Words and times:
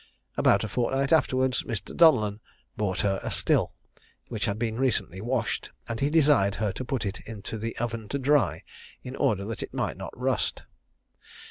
About 0.35 0.63
a 0.63 0.67
fortnight 0.67 1.13
afterwards 1.13 1.61
Mr. 1.61 1.95
Donellan 1.95 2.39
brought 2.75 3.01
her 3.01 3.19
a 3.21 3.29
still, 3.29 3.71
which 4.29 4.45
had 4.45 4.57
been 4.57 4.77
recently 4.77 5.21
washed, 5.21 5.69
and 5.87 5.99
he 5.99 6.09
desired 6.09 6.55
her 6.55 6.71
to 6.71 6.83
put 6.83 7.05
it 7.05 7.19
into 7.27 7.55
the 7.59 7.77
oven 7.77 8.07
to 8.09 8.17
dry, 8.17 8.63
in 9.03 9.15
order 9.15 9.45
that 9.45 9.61
it 9.61 9.75
might 9.75 9.97
not 9.97 10.17
rust. 10.19 10.63